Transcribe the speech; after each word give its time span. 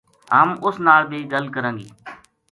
ہم 0.35 0.49
اس 0.65 0.75
نال 0.85 1.01
بے 1.09 1.19
گل 1.31 1.45
کراں 1.55 1.73
گی 1.79 1.87